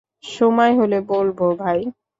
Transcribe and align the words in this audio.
সময় 0.23 0.73
হলে 0.75 0.97
বলবো, 1.07 1.45
ভাই। 1.55 1.79